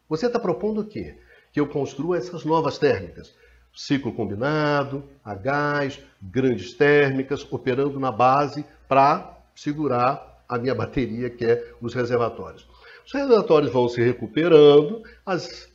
[0.08, 1.18] Você está propondo o quê?
[1.56, 3.34] Que eu construa essas novas térmicas.
[3.74, 11.46] Ciclo combinado, a gás, grandes térmicas, operando na base para segurar a minha bateria, que
[11.46, 12.68] é os reservatórios.
[13.06, 15.72] Os reservatórios vão se recuperando, as,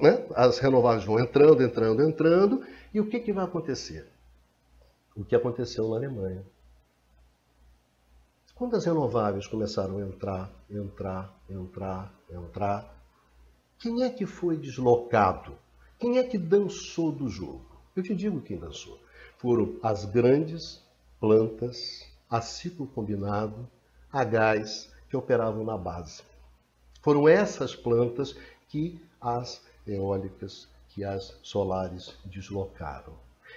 [0.00, 4.04] né, as renováveis vão entrando, entrando, entrando, e o que, que vai acontecer?
[5.14, 6.44] O que aconteceu na Alemanha.
[8.52, 12.97] Quando as renováveis começaram a entrar, entrar, entrar, entrar,
[13.78, 15.56] quem é que foi deslocado?
[15.98, 17.64] Quem é que dançou do jogo?
[17.94, 18.98] Eu te digo quem dançou.
[19.36, 20.82] Foram as grandes
[21.20, 23.68] plantas a ciclo combinado,
[24.12, 26.22] a gás, que operavam na base.
[27.02, 28.36] Foram essas plantas
[28.68, 33.14] que as eólicas, que as solares deslocaram.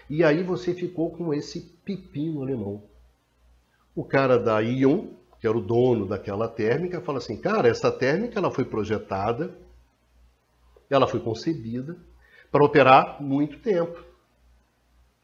[0.10, 2.82] E aí você ficou com esse pepino alemão.
[3.96, 5.08] O cara da Ion,
[5.40, 9.54] que era o dono daquela térmica, fala assim: cara, essa térmica ela foi projetada
[10.94, 11.98] ela foi concebida
[12.52, 14.04] para operar muito tempo.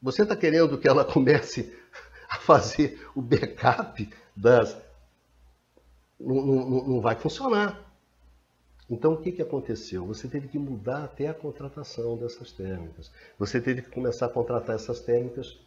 [0.00, 1.76] Você está querendo que ela comece
[2.28, 4.76] a fazer o backup das.
[6.18, 7.86] Não, não, não vai funcionar.
[8.90, 10.06] Então, o que, que aconteceu?
[10.06, 13.10] Você teve que mudar até a contratação dessas térmicas.
[13.38, 15.58] Você teve que começar a contratar essas térmicas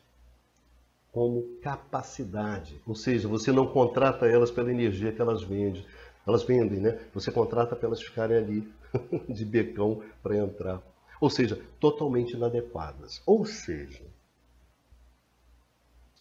[1.12, 2.82] como capacidade.
[2.88, 5.86] Ou seja, você não contrata elas pela energia que elas vendem.
[6.26, 7.00] Elas vendem, né?
[7.14, 8.74] Você contrata para elas ficarem ali
[9.30, 10.82] de becão para entrar.
[11.20, 13.22] Ou seja, totalmente inadequadas.
[13.26, 14.04] Ou seja,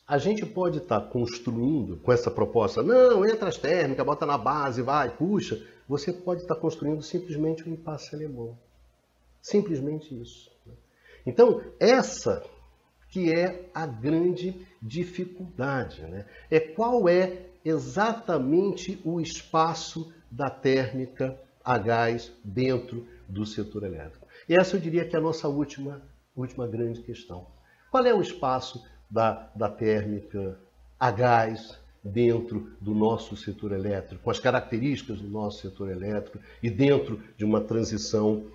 [0.07, 4.37] a gente pode estar tá construindo com essa proposta, não, entra as térmicas, bota na
[4.37, 5.65] base, vai, puxa.
[5.89, 8.59] Você pode estar tá construindo simplesmente um impasse alemão.
[9.41, 10.51] Simplesmente isso.
[10.67, 10.75] Né?
[11.27, 12.45] Então, essa
[13.11, 16.03] que é a grande dificuldade.
[16.03, 16.27] Né?
[16.51, 24.27] É qual é exatamente o espaço da térmica a gás dentro do setor elétrico.
[24.49, 26.03] E essa eu diria que é a nossa última,
[26.35, 27.47] última grande questão.
[27.91, 30.59] Qual é o espaço da, da térmica
[30.99, 36.71] a gás dentro do nosso setor elétrico, com as características do nosso setor elétrico e
[36.71, 38.47] dentro de uma transição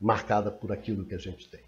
[0.00, 1.62] marcada por aquilo que a gente tem?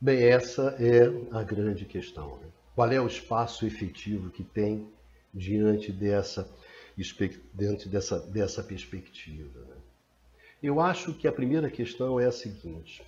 [0.00, 2.36] Bem, essa é a grande questão.
[2.38, 2.46] Né?
[2.76, 4.86] Qual é o espaço efetivo que tem
[5.32, 6.46] diante dessa,
[7.54, 9.60] diante dessa, dessa perspectiva?
[9.60, 9.76] Né?
[10.62, 13.02] Eu acho que a primeira questão é a seguinte: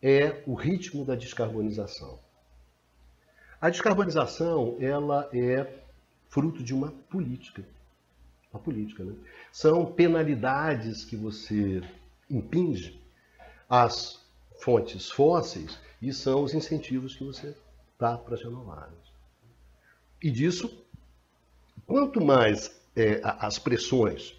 [0.00, 2.20] é o ritmo da descarbonização.
[3.60, 5.82] A descarbonização ela é
[6.28, 7.64] fruto de uma política.
[8.52, 9.14] Uma política, né?
[9.50, 11.82] São penalidades que você
[12.30, 13.00] impinge
[13.68, 14.19] às
[14.60, 17.54] fontes fósseis e são os incentivos que você
[17.98, 19.10] dá para as renováveis.
[20.22, 20.84] E disso,
[21.86, 24.34] quanto mais é, as pressões,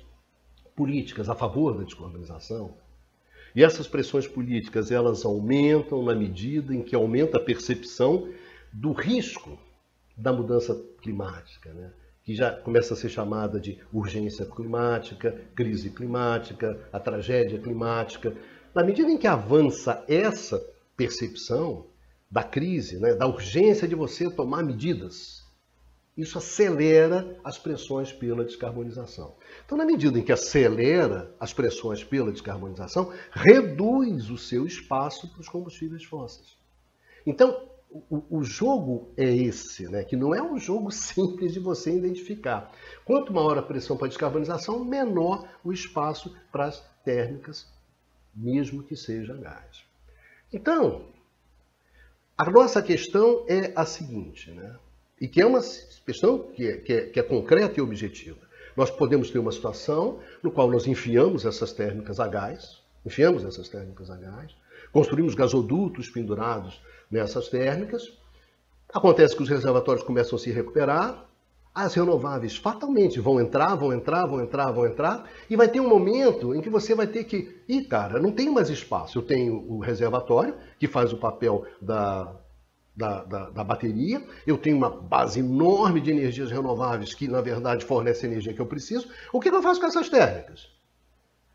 [0.75, 2.75] políticas a favor da descarbonização.
[3.55, 8.29] E essas pressões políticas, elas aumentam na medida em que aumenta a percepção
[8.71, 9.59] do risco
[10.15, 11.91] da mudança climática, né?
[12.23, 18.35] que já começa a ser chamada de urgência climática, crise climática, a tragédia climática.
[18.73, 20.63] Na medida em que avança essa
[20.95, 21.87] percepção
[22.29, 25.41] da crise, né, da urgência de você tomar medidas,
[26.15, 29.35] isso acelera as pressões pela descarbonização.
[29.65, 35.41] Então, na medida em que acelera as pressões pela descarbonização, reduz o seu espaço para
[35.41, 36.55] os combustíveis fósseis.
[37.25, 37.69] Então,
[38.09, 40.03] o, o, jogo é esse, né?
[40.03, 42.71] que não é um jogo simples de você identificar.
[43.03, 47.67] Quanto maior a pressão para a descarbonização, menor o espaço para as térmicas,
[48.35, 49.83] mesmo que seja gás.
[50.51, 51.05] Então,
[52.37, 54.75] a nossa questão é a seguinte, né?
[55.21, 55.61] e que é uma
[56.03, 58.39] questão que é, que é, que é concreta e objetiva.
[58.75, 63.69] Nós podemos ter uma situação no qual nós enfiamos essas térmicas a gás, enfiamos essas
[63.69, 64.55] térmicas a gás,
[64.91, 68.11] construímos gasodutos pendurados nessas térmicas.
[68.91, 71.29] Acontece que os reservatórios começam a se recuperar,
[71.73, 75.87] as renováveis fatalmente vão entrar, vão entrar, vão entrar, vão entrar, e vai ter um
[75.87, 77.61] momento em que você vai ter que.
[77.67, 79.17] Ih, cara, não tem mais espaço.
[79.17, 82.35] Eu tenho o reservatório, que faz o papel da,
[82.95, 87.85] da, da, da, bateria, eu tenho uma base enorme de energias renováveis que, na verdade,
[87.85, 89.07] fornece a energia que eu preciso.
[89.31, 90.69] O que eu faço com essas térmicas?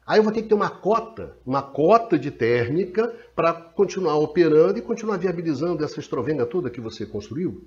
[0.07, 4.79] Aí eu vou ter que ter uma cota, uma cota de térmica para continuar operando
[4.79, 7.67] e continuar viabilizando essa estrovenga toda que você construiu.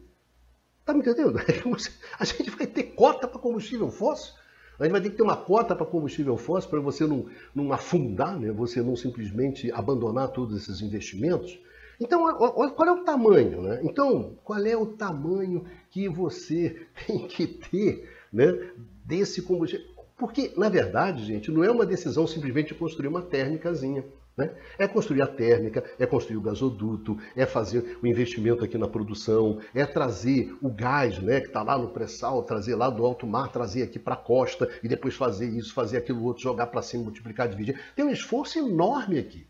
[0.90, 1.38] Tá me entendendo?
[2.20, 4.34] A gente vai ter cota para combustível fóssil.
[4.80, 7.72] A gente vai ter que ter uma cota para combustível fóssil para você não, não
[7.72, 8.52] afundar, né?
[8.52, 11.60] você não simplesmente abandonar todos esses investimentos.
[12.00, 13.62] Então, qual é o tamanho?
[13.62, 13.82] Né?
[13.84, 18.72] Então, qual é o tamanho que você tem que ter né,
[19.06, 19.86] desse combustível?
[20.18, 24.04] Porque, na verdade, gente, não é uma decisão simplesmente construir uma térmicazinha.
[24.40, 24.52] Né?
[24.78, 29.60] É construir a térmica, é construir o gasoduto, é fazer o investimento aqui na produção,
[29.76, 33.52] é trazer o gás né, que está lá no pré-sal, trazer lá do alto mar,
[33.52, 37.04] trazer aqui para a costa e depois fazer isso, fazer aquilo outro, jogar para cima,
[37.04, 37.78] multiplicar, dividir.
[37.98, 39.46] Tem um esforço enorme aqui.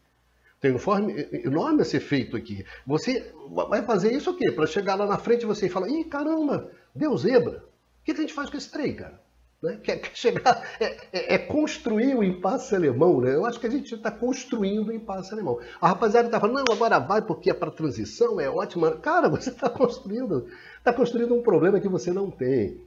[0.60, 1.08] Tem um esforço
[1.46, 2.66] enorme a ser feito aqui.
[2.88, 3.32] Você
[3.68, 4.52] vai fazer isso o quê?
[4.52, 7.64] Para chegar lá na frente você fala, ih, caramba, deu zebra.
[8.02, 9.22] O que a gente faz com esse trem, cara?
[9.62, 9.78] Né?
[9.84, 13.36] Quer, quer, chegar, é, é, é, construir o impasse alemão, né?
[13.36, 15.60] Eu acho que a gente está construindo o impasse alemão.
[15.82, 18.92] A rapaziada está falando, não, agora vai porque é para transição, é ótima.
[18.98, 22.82] Cara, você está construindo, está construindo um problema que você não tem.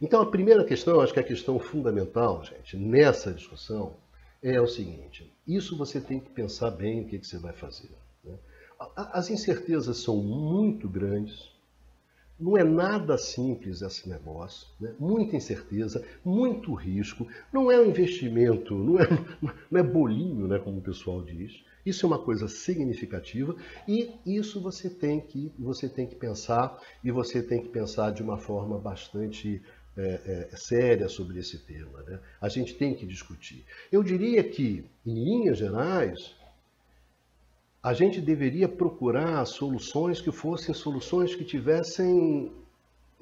[0.00, 3.96] Então a primeira questão, acho que é a questão fundamental, gente, nessa discussão,
[4.42, 7.90] é o seguinte: isso você tem que pensar bem o que, que você vai fazer.
[8.24, 8.34] Né?
[8.94, 11.55] As incertezas são muito grandes
[12.38, 14.94] não é nada simples esse negócio, né?
[14.98, 19.06] muita incerteza, muito risco, não é um investimento, não é,
[19.70, 21.64] não é bolinho, né, como o pessoal diz.
[21.84, 23.54] Isso é uma coisa significativa
[23.86, 28.22] e isso você tem que, você tem que pensar e você tem que pensar de
[28.22, 29.62] uma forma bastante
[29.96, 32.02] é, é, séria sobre esse tema.
[32.02, 32.18] Né?
[32.40, 33.64] A gente tem que discutir.
[33.90, 36.34] Eu diria que, em linhas gerais,
[37.86, 42.50] a gente deveria procurar soluções que fossem soluções que tivessem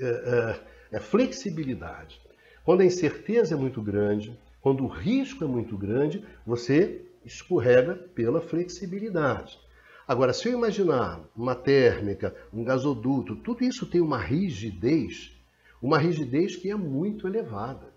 [0.01, 2.19] é, é, é, flexibilidade.
[2.65, 8.41] Quando a incerteza é muito grande, quando o risco é muito grande, você escorrega pela
[8.41, 9.61] flexibilidade.
[10.09, 15.37] Agora, se eu imaginar uma térmica, um gasoduto, tudo isso tem uma rigidez,
[15.83, 17.93] uma rigidez que é muito elevada.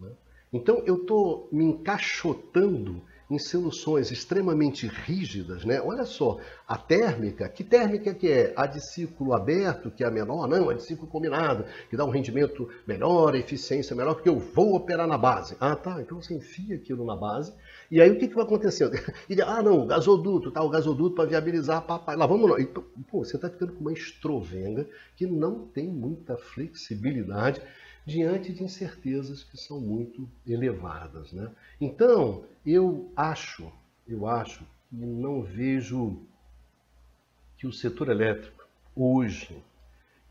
[0.00, 0.10] Né?
[0.52, 5.80] Então, eu estou me encaixotando em soluções extremamente rígidas, né?
[5.80, 8.52] Olha só, a térmica, que térmica que é?
[8.56, 10.46] A de ciclo aberto, que é a menor?
[10.46, 14.76] Não, a de ciclo combinado, que dá um rendimento melhor, eficiência melhor, porque eu vou
[14.76, 15.56] operar na base.
[15.58, 17.52] Ah, tá, então você enfia aquilo na base,
[17.90, 18.92] e aí o que, que vai acontecendo?
[19.28, 22.62] Ele, ah, não, o gasoduto, tá, o gasoduto para viabilizar, papai, lá vamos nós.
[22.62, 24.86] Então, pô, você está ficando com uma estrovenga
[25.16, 27.60] que não tem muita flexibilidade,
[28.06, 31.32] diante de incertezas que são muito elevadas.
[31.32, 31.50] Né?
[31.80, 33.72] Então, eu acho,
[34.08, 36.20] eu acho e não vejo
[37.56, 39.62] que o setor elétrico hoje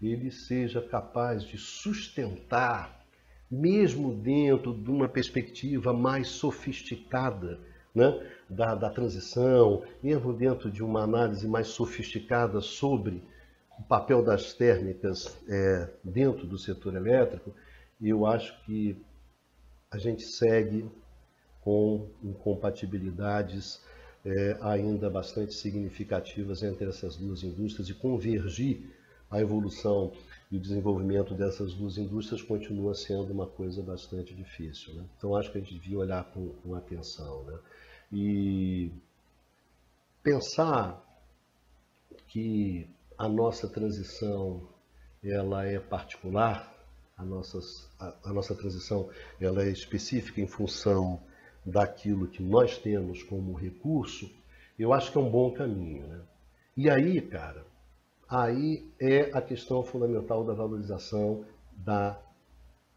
[0.02, 3.06] ele seja capaz de sustentar,
[3.50, 7.60] mesmo dentro de uma perspectiva mais sofisticada
[7.94, 13.24] né, da, da transição, mesmo dentro de uma análise mais sofisticada sobre
[13.80, 17.54] o papel das térmicas é, dentro do setor elétrico,
[18.02, 19.02] eu acho que
[19.90, 20.90] a gente segue
[21.66, 23.82] com incompatibilidades
[24.24, 28.96] é, ainda bastante significativas entre essas duas indústrias e convergir
[29.32, 30.14] a evolução
[30.52, 34.94] e o desenvolvimento dessas duas indústrias continua sendo uma coisa bastante difícil.
[34.94, 35.04] Né?
[35.18, 37.44] Então acho que a gente devia olhar com, com atenção.
[37.46, 37.58] Né?
[38.14, 38.92] E
[40.22, 41.04] pensar
[42.28, 42.88] que
[43.18, 44.62] a nossa transição
[45.24, 46.72] ela é particular,
[47.18, 49.10] a, nossas, a, a nossa transição
[49.42, 51.20] ela é específica em função
[51.66, 54.30] daquilo que nós temos como recurso,
[54.78, 56.06] eu acho que é um bom caminho.
[56.08, 56.22] Né?
[56.78, 57.66] E aí, cara,
[58.30, 62.20] aí é a questão fundamental da valorização da,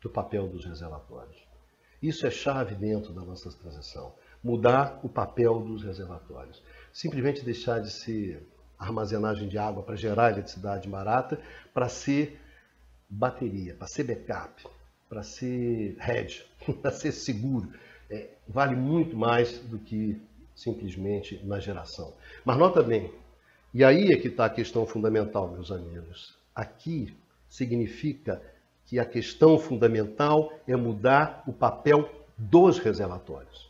[0.00, 1.48] do papel dos reservatórios.
[2.02, 4.12] Isso é chave dentro da nossa transição.
[4.42, 6.62] Mudar o papel dos reservatórios.
[6.92, 8.46] Simplesmente deixar de ser
[8.78, 11.40] armazenagem de água para gerar eletricidade barata,
[11.74, 12.40] para ser
[13.08, 14.64] bateria, para ser backup,
[15.08, 16.46] para ser hedge,
[16.80, 17.72] para ser seguro.
[18.10, 20.20] É, vale muito mais do que
[20.54, 22.14] simplesmente na geração.
[22.44, 23.12] Mas nota bem,
[23.72, 26.36] e aí é que está a questão fundamental, meus amigos.
[26.54, 27.14] Aqui
[27.48, 28.42] significa
[28.86, 33.68] que a questão fundamental é mudar o papel dos reservatórios.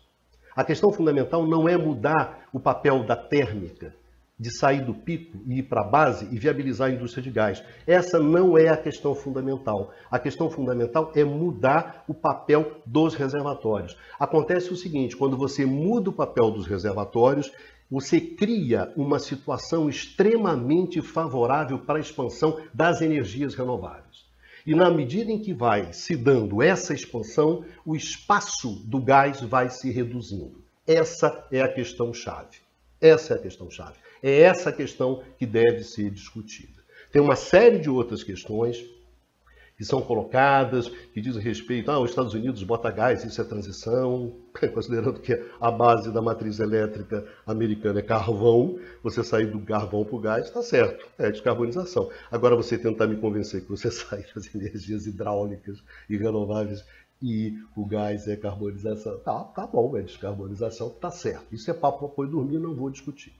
[0.55, 3.95] A questão fundamental não é mudar o papel da térmica,
[4.39, 7.63] de sair do pico e ir para a base e viabilizar a indústria de gás.
[7.87, 9.93] Essa não é a questão fundamental.
[10.11, 13.97] A questão fundamental é mudar o papel dos reservatórios.
[14.19, 17.51] Acontece o seguinte: quando você muda o papel dos reservatórios,
[17.91, 24.29] você cria uma situação extremamente favorável para a expansão das energias renováveis.
[24.67, 29.71] E na medida em que vai se dando essa expansão, o espaço do gás vai
[29.71, 30.63] se reduzindo.
[30.87, 32.59] Essa é a questão chave.
[33.01, 33.97] Essa é a questão chave.
[34.23, 36.79] É essa questão que deve ser discutida.
[37.13, 38.85] Tem uma série de outras questões
[39.79, 44.35] que são colocadas, que dizem respeito, ah, os Estados Unidos bota gás, isso é transição,
[44.75, 50.17] considerando que a base da matriz elétrica americana é carvão, você sair do carvão para
[50.17, 52.11] o gás, está certo, é descarbonização.
[52.29, 56.85] Agora você tentar me convencer que você sai das energias hidráulicas e renováveis
[57.23, 61.55] e o gás é carbonização, tá, tá bom, é descarbonização, tá certo.
[61.55, 63.33] Isso é papo para dormir, não vou discutir.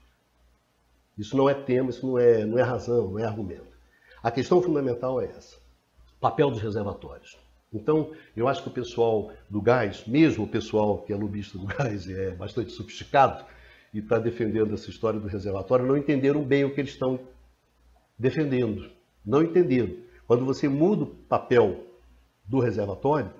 [1.19, 3.67] Isso não é tema, isso não é, não é razão, não é argumento.
[4.23, 5.59] A questão fundamental é essa
[6.19, 7.37] papel dos reservatórios.
[7.71, 11.65] Então, eu acho que o pessoal do gás, mesmo o pessoal que é lobista do
[11.77, 13.45] gás e é bastante sofisticado
[13.93, 17.19] e está defendendo essa história do reservatório, não entenderam bem o que eles estão
[18.17, 18.89] defendendo.
[19.25, 19.95] Não entenderam.
[20.27, 21.85] Quando você muda o papel
[22.45, 23.31] do reservatório,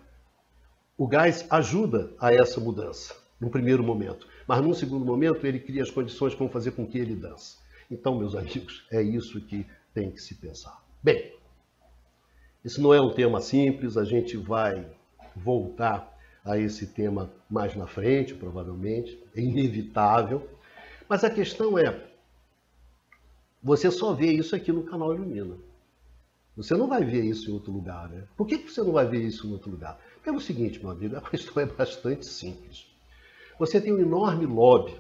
[0.98, 4.28] o gás ajuda a essa mudança, num primeiro momento.
[4.48, 7.58] Mas num segundo momento, ele cria as condições para fazer com que ele dance.
[7.90, 10.84] Então, meus amigos, é isso que tem que se pensar.
[11.02, 11.34] Bem,
[12.64, 14.86] isso não é um tema simples, a gente vai
[15.36, 20.48] voltar a esse tema mais na frente, provavelmente, é inevitável.
[21.08, 22.08] Mas a questão é,
[23.62, 25.58] você só vê isso aqui no canal Ilumina.
[26.56, 28.28] Você não vai ver isso em outro lugar, né?
[28.36, 30.00] Por que você não vai ver isso em outro lugar?
[30.26, 32.86] É o seguinte, meu amigo, a questão é bastante simples.
[33.58, 34.96] Você tem um enorme lobby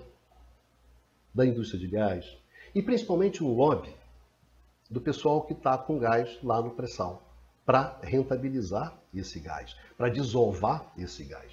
[1.34, 2.38] da indústria de gás,
[2.74, 3.94] e principalmente um lobby
[4.90, 7.24] do pessoal que está com gás lá no pré-sal
[7.66, 11.52] para rentabilizar esse gás, para desovar esse gás.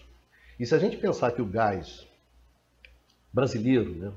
[0.58, 2.06] E se a gente pensar que o gás
[3.32, 4.12] brasileiro, né,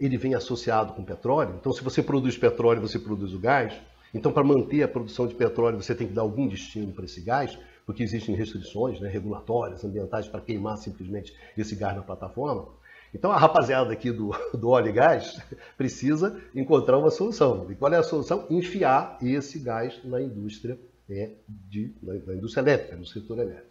[0.00, 3.72] ele vem associado com petróleo, então se você produz petróleo, você produz o gás,
[4.12, 7.20] então para manter a produção de petróleo você tem que dar algum destino para esse
[7.20, 12.66] gás, porque existem restrições né, regulatórias, ambientais, para queimar simplesmente esse gás na plataforma.
[13.14, 15.40] Então a rapaziada aqui do, do óleo e gás
[15.76, 17.70] precisa encontrar uma solução.
[17.70, 18.46] E qual é a solução?
[18.50, 23.68] Enfiar esse gás na indústria é de, da, da, indústria elétrica, do setor elétrico.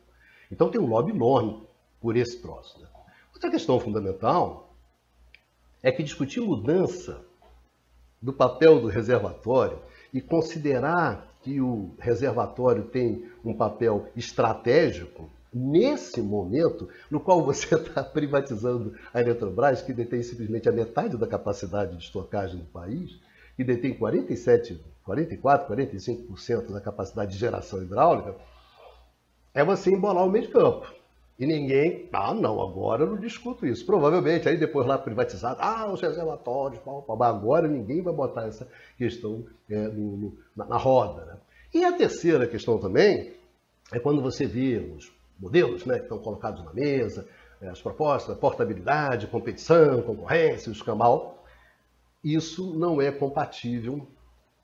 [0.52, 1.62] Então tem um lobby enorme
[2.00, 2.80] por esse troço.
[2.80, 2.88] Né?
[3.34, 4.74] Outra questão fundamental
[5.82, 7.26] é que discutir mudança
[8.22, 9.80] do papel do reservatório
[10.14, 18.04] e considerar que o reservatório tem um papel estratégico nesse momento no qual você está
[18.04, 23.20] privatizando a Eletrobras, que detém simplesmente a metade da capacidade de estocagem do país,
[23.56, 28.36] que detém 47 44%, 45% da capacidade de geração hidráulica,
[29.54, 30.92] é você embolar o meio de campo.
[31.38, 33.86] E ninguém, ah, não, agora eu não discuto isso.
[33.86, 38.68] Provavelmente, aí depois lá privatizado, ah, os reservatórios, pá, pá, agora ninguém vai botar essa
[38.98, 41.26] questão é, no, no, na, na, roda.
[41.26, 41.38] Né?
[41.74, 43.34] E a terceira questão também
[43.92, 47.28] é quando você vê os modelos né, que estão colocados na mesa,
[47.62, 51.44] é, as propostas, portabilidade, competição, concorrência, o escamal,
[52.24, 54.08] isso não é compatível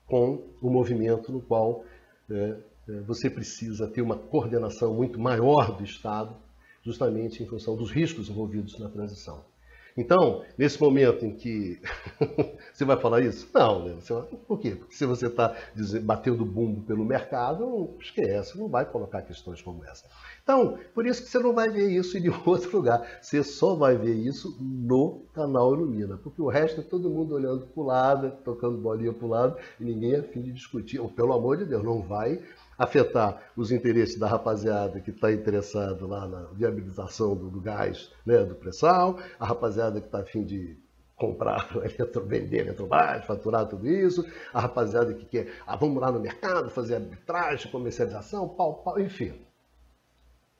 [0.06, 1.84] com o movimento no qual
[2.30, 2.56] é,
[2.88, 6.34] é, você precisa ter uma coordenação muito maior do Estado,
[6.82, 9.44] justamente em função dos riscos envolvidos na transição.
[9.96, 11.80] Então, nesse momento em que
[12.72, 13.48] você vai falar isso?
[13.52, 13.96] Não, né?
[14.08, 14.22] Vai...
[14.22, 14.76] Por quê?
[14.76, 15.54] Porque se você está
[16.02, 20.06] batendo bumbo pelo mercado, esquece, não vai colocar questões como essa.
[20.42, 23.18] Então, por isso que você não vai ver isso em outro lugar.
[23.20, 27.66] Você só vai ver isso no canal Ilumina, porque o resto é todo mundo olhando
[27.66, 30.98] para o lado, tocando bolinha para o lado, e ninguém é fim de discutir.
[30.98, 32.40] Ou, pelo amor de Deus, não vai
[32.80, 38.42] afetar os interesses da rapaziada que está interessado lá na viabilização do, do gás, né,
[38.42, 40.78] do pré-sal, a rapaziada que está afim de
[41.14, 41.68] comprar,
[42.26, 44.24] vender eletrobras, faturar tudo isso,
[44.54, 49.34] a rapaziada que quer, ah, vamos lá no mercado fazer arbitragem, comercialização, pau, pau, enfim.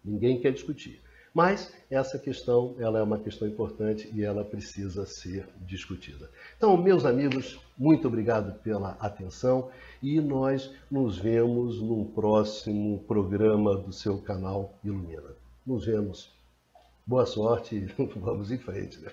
[0.05, 1.01] Ninguém quer discutir.
[1.33, 6.29] Mas essa questão ela é uma questão importante e ela precisa ser discutida.
[6.57, 9.71] Então, meus amigos, muito obrigado pela atenção
[10.03, 15.37] e nós nos vemos num próximo programa do seu canal Ilumina.
[15.65, 16.33] Nos vemos.
[17.07, 17.87] Boa sorte e
[18.19, 18.99] vamos em frente.
[19.01, 19.11] Né?